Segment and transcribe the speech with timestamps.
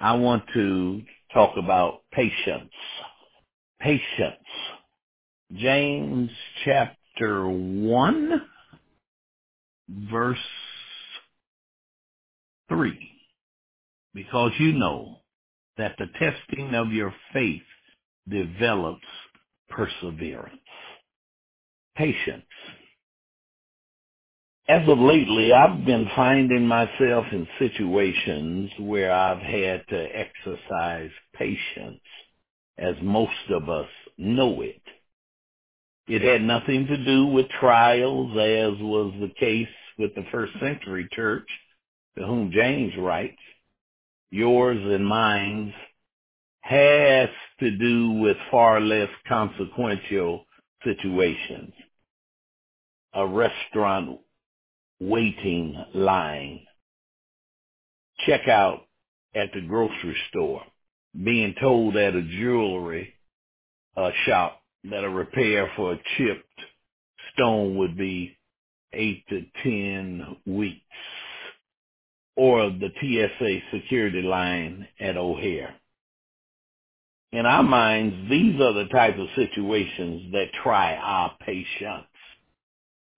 [0.00, 1.02] I want to
[1.32, 2.72] talk about patience.
[3.80, 4.36] Patience.
[5.54, 6.30] James
[6.64, 8.42] chapter 1,
[10.10, 10.38] verse
[12.68, 13.10] 3.
[14.14, 15.16] Because you know
[15.78, 17.62] that the testing of your faith
[18.28, 19.06] develops
[19.68, 20.58] perseverance.
[21.96, 22.44] Patience.
[24.68, 32.00] As of lately, I've been finding myself in situations where I've had to exercise patience
[32.78, 34.82] as most of us know it.
[36.08, 39.68] It had nothing to do with trials as was the case
[39.98, 41.48] with the first century church
[42.18, 43.38] to whom James writes.
[44.30, 45.74] Yours and mine's
[46.62, 47.30] has
[47.60, 50.46] to do with far less consequential
[50.84, 51.72] situations.
[53.14, 54.20] A restaurant
[55.00, 56.60] waiting line,
[58.26, 58.80] checkout
[59.34, 60.62] at the grocery store,
[61.24, 63.14] being told at a jewelry
[63.96, 66.60] uh, shop that a repair for a chipped
[67.34, 68.36] stone would be
[68.92, 70.80] eight to ten weeks,
[72.36, 75.74] or the TSA security line at O'Hare.
[77.32, 82.06] In our minds, these are the type of situations that try our patience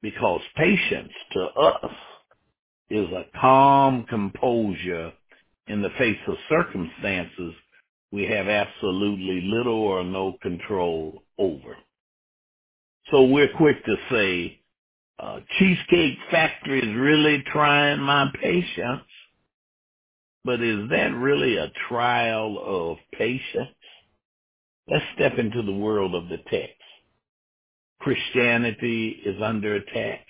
[0.03, 1.93] because patience to us
[2.91, 5.13] is a calm composure
[5.69, 7.55] in the face of circumstances
[8.13, 11.77] we have absolutely little or no control over.
[13.11, 14.61] So we're quick to say,
[15.19, 19.03] uh, Cheesecake Factory is really trying my patience.
[20.45, 23.77] But is that really a trial of patience?
[24.89, 26.75] Let's step into the world of the text.
[28.01, 30.27] Christianity is under attack.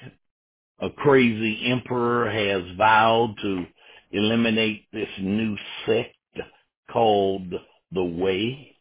[0.80, 3.66] A crazy emperor has vowed to
[4.12, 6.16] eliminate this new sect
[6.90, 7.52] called
[7.92, 8.76] the Way.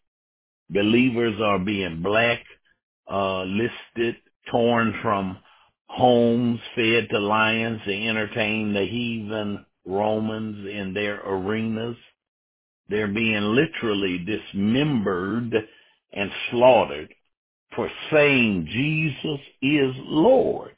[0.72, 2.44] Believers are being black
[3.12, 4.16] uh, listed,
[4.52, 5.38] torn from
[5.88, 11.98] homes, fed to lions to entertain the heathen Romans in their arenas.
[12.90, 15.54] They're being literally dismembered
[16.14, 17.14] and slaughtered
[17.80, 20.76] for saying Jesus is Lord.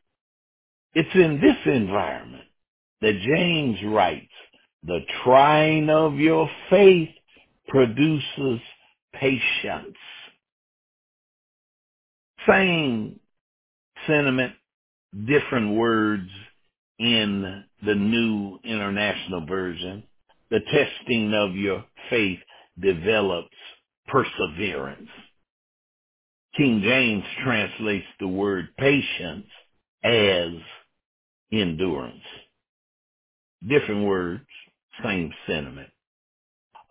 [0.94, 2.44] It's in this environment
[3.01, 4.31] that James writes,
[4.84, 7.09] the trying of your faith
[7.67, 8.59] produces
[9.16, 9.97] patience.
[12.47, 13.19] Same
[14.06, 14.53] sentiment,
[15.25, 16.29] different words
[17.00, 20.03] in the New International Version.
[20.51, 22.40] The testing of your faith
[22.79, 23.50] develops
[24.07, 25.09] perseverance.
[26.56, 29.47] King James translates the word patience
[30.03, 30.51] as
[31.51, 32.23] endurance.
[33.67, 34.45] Different words,
[35.03, 35.90] same sentiment.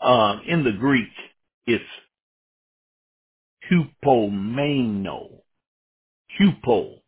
[0.01, 1.09] Um, in the Greek,
[1.67, 1.85] it's
[3.71, 5.29] hupomeno.
[6.41, 7.01] Hupo,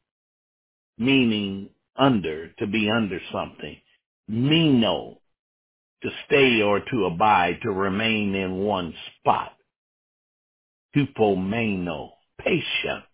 [0.98, 3.76] meaning under, to be under something.
[4.28, 5.18] Meno,
[6.02, 9.52] to stay or to abide, to remain in one spot.
[10.96, 12.10] Hupomeno,
[12.44, 13.04] patience,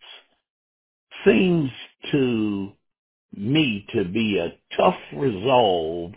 [1.25, 1.71] seems
[2.13, 2.73] to
[3.37, 6.13] me to be a tough resolve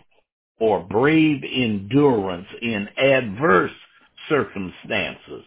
[0.58, 3.72] or brave endurance in adverse
[4.28, 5.44] circumstances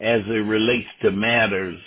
[0.00, 1.78] as it relates to matters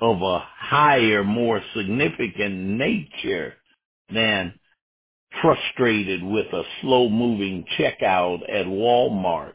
[0.00, 3.54] of a higher, more significant nature
[4.12, 4.54] than
[5.42, 9.54] frustrated with a slow moving checkout at Walmart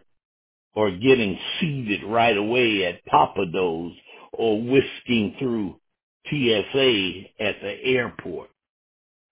[0.76, 3.92] or getting seated right away at Pappadeaux
[4.38, 5.76] or whisking through
[6.30, 8.50] TSA at the airport.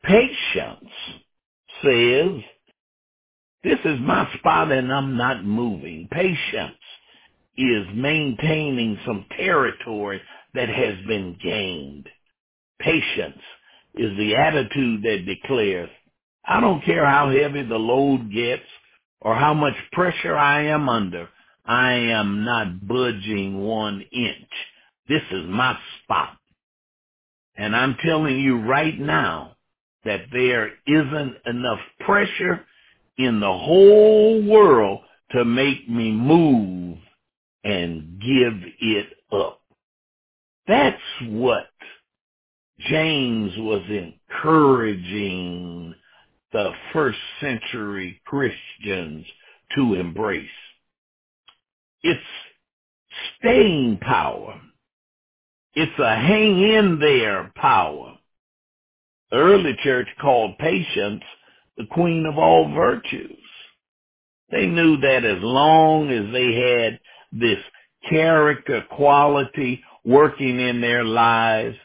[0.04, 0.90] Patience
[1.84, 2.42] says,
[3.64, 6.08] this is my spot and I'm not moving.
[6.12, 6.78] Patience
[7.58, 10.22] is maintaining some territory
[10.54, 12.10] that has been gained.
[12.80, 13.42] Patience
[13.96, 15.90] is the attitude that declares,
[16.46, 18.64] I don't care how heavy the load gets
[19.22, 21.30] or how much pressure I am under.
[21.66, 24.52] I am not budging one inch.
[25.08, 26.38] This is my spot.
[27.56, 29.56] And I'm telling you right now
[30.06, 32.66] that there isn't enough pressure
[33.18, 35.02] in the whole world
[35.32, 36.98] to make me move
[37.64, 39.62] and give it up.
[40.68, 40.98] That's
[41.28, 41.68] what
[42.80, 45.96] James was encouraging
[46.52, 49.26] the first century Christians
[49.76, 50.48] to embrace.
[52.04, 52.22] It's
[53.40, 54.60] staying power.
[55.76, 58.18] It's a hang in there power.
[59.32, 61.24] The early church called patience
[61.78, 63.38] the queen of all virtues.
[64.52, 67.00] They knew that as long as they had
[67.32, 67.58] this
[68.08, 71.78] character quality working in their lives,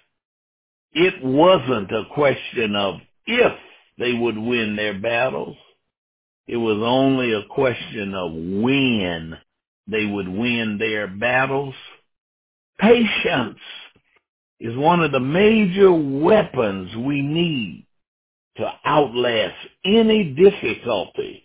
[0.92, 2.96] it wasn't a question of
[3.26, 3.52] if
[3.98, 5.56] they would win their battles.
[6.46, 9.38] It was only a question of when
[9.86, 11.74] they would win their battles.
[12.80, 13.58] Patience
[14.60, 17.86] is one of the major weapons we need
[18.58, 21.44] to outlast any difficulty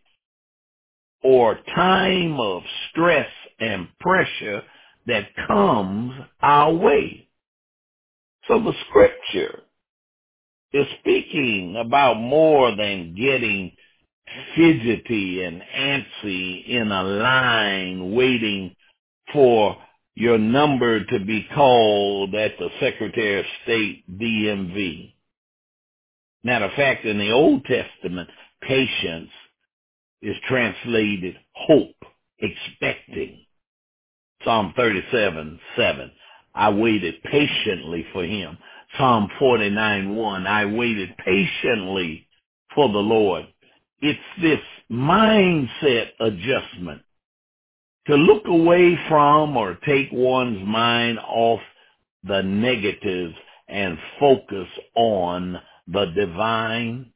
[1.24, 4.64] or time of stress and pressure
[5.08, 7.28] that comes our way.
[8.48, 9.62] So the scripture
[10.74, 13.72] is speaking about more than getting
[14.56, 18.76] fidgety and antsy in a line waiting
[19.34, 19.78] for
[20.16, 25.14] your number to be called at the Secretary of State DMV.
[26.44, 28.30] Matter of fact, in the Old Testament,
[28.62, 29.32] patience
[30.22, 31.96] is translated hope,
[32.40, 33.46] expecting.
[34.44, 36.12] Psalm 37, 7.
[36.56, 38.58] I waited patiently for him.
[38.98, 40.48] Psalm 49, 1.
[40.48, 42.28] I waited patiently
[42.76, 43.48] for the Lord.
[44.02, 44.60] It's this
[44.92, 47.02] mindset adjustment
[48.08, 51.62] to look away from or take one's mind off
[52.26, 53.36] the negatives
[53.68, 57.12] and focus on the divine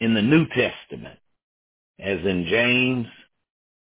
[0.00, 1.18] in the New Testament,
[1.98, 3.06] as in James,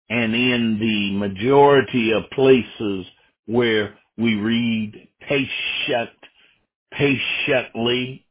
[0.10, 3.06] and in the majority of places
[3.46, 6.10] where we read patient,
[6.92, 8.26] patiently.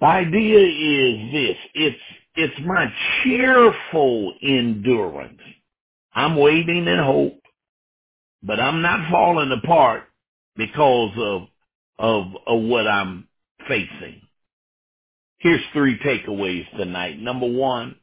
[0.00, 2.02] The idea is this, it's,
[2.36, 2.92] it's my
[3.22, 5.40] cheerful endurance.
[6.16, 7.40] I'm waiting in hope,
[8.42, 10.04] but I'm not falling apart
[10.56, 11.42] because of,
[11.98, 13.28] of, of what I'm
[13.68, 14.22] facing.
[15.38, 17.20] Here's three takeaways tonight.
[17.20, 17.96] Number one,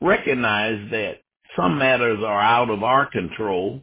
[0.00, 1.22] recognize that
[1.56, 3.82] some matters are out of our control,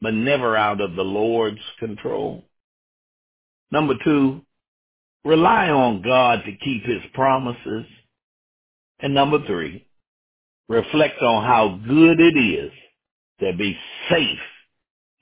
[0.00, 2.44] but never out of the Lord's control.
[3.70, 4.42] Number two,
[5.24, 7.86] rely on God to keep his promises.
[9.00, 9.86] And number three,
[10.68, 12.72] reflect on how good it is
[13.40, 13.76] to be
[14.10, 14.38] safe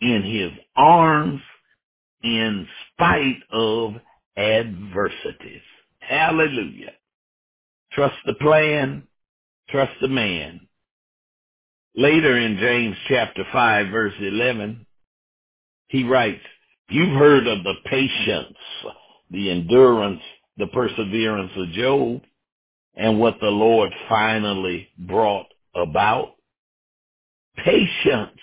[0.01, 1.41] in his arms
[2.23, 3.95] in spite of
[4.37, 5.63] adversities.
[6.01, 6.93] Hallelujah.
[7.93, 9.05] Trust the plan,
[9.71, 10.61] trust the man.
[11.97, 14.87] Later in James chapter 5 verse 11,
[15.89, 16.41] he writes,
[16.91, 18.57] you've heard of the patience,
[19.31, 20.23] the endurance,
[20.59, 22.23] the perseverance of Job
[22.95, 26.35] and what the Lord finally brought about.
[27.65, 28.41] Patience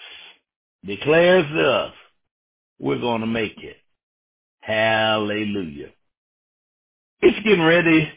[0.85, 1.93] declares to us
[2.79, 3.77] we're going to make it.
[4.61, 5.89] Hallelujah.
[7.21, 8.11] It's getting ready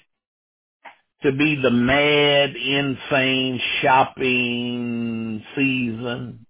[1.23, 6.47] to be the mad, insane shopping season.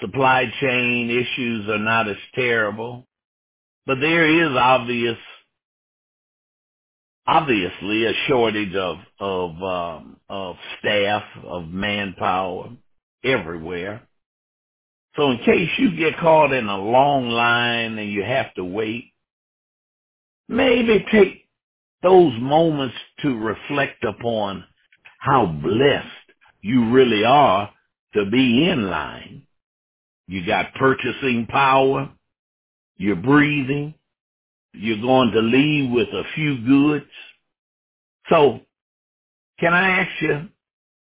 [0.00, 3.06] Supply chain issues are not as terrible,
[3.86, 5.18] but there is obvious,
[7.30, 12.70] obviously a shortage of, of, um, of staff, of manpower
[13.24, 14.02] everywhere.
[15.16, 19.12] So in case you get caught in a long line and you have to wait,
[20.48, 21.46] maybe take
[22.02, 24.64] those moments to reflect upon
[25.20, 26.08] how blessed
[26.62, 27.70] you really are
[28.14, 29.42] to be in line.
[30.28, 32.10] You got purchasing power.
[32.98, 33.94] You're breathing.
[34.72, 37.10] You're going to leave with a few goods.
[38.28, 38.60] So
[39.58, 40.48] can I ask you,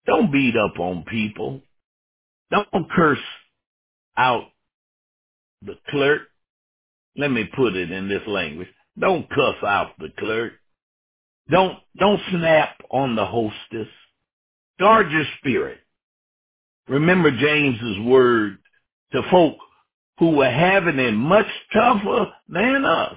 [0.06, 1.60] don't beat up on people.
[2.50, 3.18] Don't curse
[4.16, 4.44] out
[5.62, 6.22] the clerk.
[7.16, 8.68] Let me put it in this language.
[8.98, 10.52] Don't cuss out the clerk.
[11.50, 13.88] Don't, don't snap on the hostess.
[14.78, 15.78] Guard your spirit.
[16.88, 18.58] Remember James's word
[19.12, 19.56] to folk
[20.18, 23.16] who were having it much tougher than us.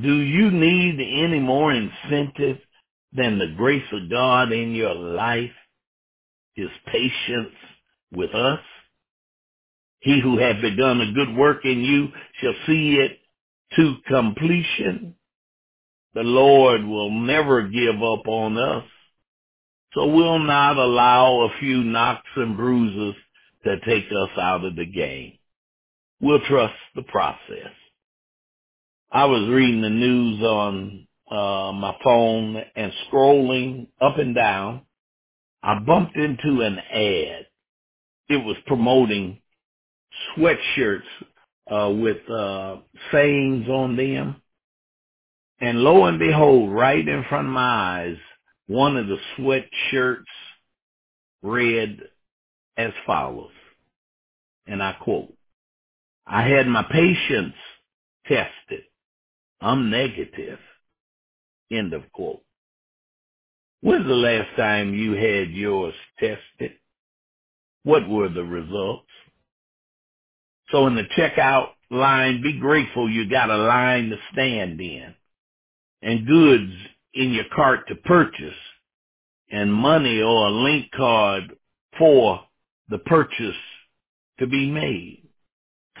[0.00, 2.58] Do you need any more incentive
[3.12, 5.50] than the grace of God in your life?
[6.54, 7.54] His patience
[8.12, 8.60] with us?
[10.00, 12.08] He who hath begun a good work in you
[12.40, 13.18] shall see it
[13.76, 15.14] to completion.
[16.14, 18.84] The Lord will never give up on us.
[19.94, 23.14] So we'll not allow a few knocks and bruises
[23.64, 25.32] to take us out of the game.
[26.20, 27.72] We'll trust the process.
[29.18, 34.82] I was reading the news on uh, my phone and scrolling up and down.
[35.62, 37.46] I bumped into an ad.
[38.28, 39.40] It was promoting
[40.36, 41.02] sweatshirts
[41.70, 42.78] uh, with uh,
[43.12, 44.42] sayings on them.
[45.60, 47.62] And lo and behold, right in front of my
[48.02, 48.18] eyes
[48.68, 50.24] One of the sweatshirts
[51.42, 52.00] read
[52.76, 53.52] as follows,
[54.66, 55.34] and I quote,
[56.26, 57.54] I had my patience
[58.26, 58.84] tested.
[59.60, 60.58] I'm negative.
[61.70, 62.42] End of quote.
[63.82, 66.72] When's the last time you had yours tested?
[67.84, 69.06] What were the results?
[70.70, 75.14] So in the checkout line, be grateful you got a line to stand in
[76.02, 76.72] and goods
[77.14, 78.54] in your cart to purchase
[79.50, 81.54] and money or a link card
[81.98, 82.40] for
[82.90, 83.56] the purchase
[84.40, 85.24] to be made.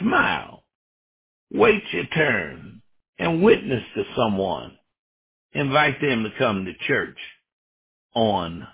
[0.00, 0.64] Smile.
[1.52, 2.82] Wait your turn
[3.18, 4.76] and witness to someone.
[5.52, 7.18] Invite them to come to church
[8.14, 8.66] on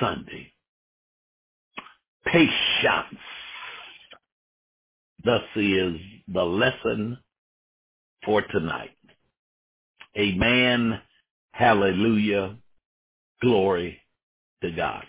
[0.00, 0.52] Sunday.
[2.26, 3.18] Patience.
[5.24, 5.96] Thus is
[6.28, 7.18] the lesson
[8.24, 8.90] for tonight.
[10.16, 11.00] Amen.
[11.52, 12.56] Hallelujah.
[13.40, 14.00] Glory
[14.62, 15.04] to God.